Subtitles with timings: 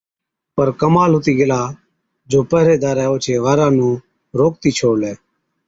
[0.55, 1.61] پَر ڪمال هُتِي گيلا
[2.29, 3.93] جو پهريدارَي اوڇي وارا نُون
[4.39, 5.13] روڪتِي ڇوڙلَي۔